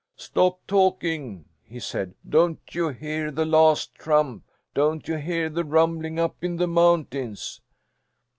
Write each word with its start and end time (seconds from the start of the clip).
"Stop 0.15 0.65
talking," 0.65 1.45
he 1.63 1.79
said. 1.79 2.15
"Don't 2.27 2.57
you 2.73 2.89
hear 2.89 3.29
the 3.29 3.45
last 3.45 3.93
trump? 3.93 4.43
Don't 4.73 5.07
you 5.07 5.17
hear 5.17 5.47
the 5.47 5.63
rumbling 5.63 6.17
up 6.17 6.43
in 6.43 6.55
the 6.55 6.65
mountains?" 6.65 7.61